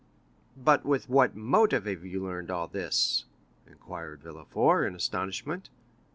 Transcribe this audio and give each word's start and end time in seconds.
"But 0.57 0.83
with 0.83 1.09
what 1.09 1.35
motive 1.35 1.85
have 1.85 2.03
you 2.03 2.23
learned 2.23 2.49
all 2.49 2.67
this?" 2.67 3.25
inquired 3.67 4.23
Villefort, 4.23 4.87
in 4.87 4.95
astonishment. 4.95 5.69